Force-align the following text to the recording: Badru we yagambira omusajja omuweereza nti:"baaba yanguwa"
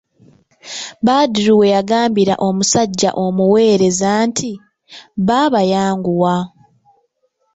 Badru 1.05 1.53
we 1.59 1.65
yagambira 1.75 2.33
omusajja 2.47 3.09
omuweereza 3.25 4.09
nti:"baaba 4.27 5.61
yanguwa" 5.71 6.35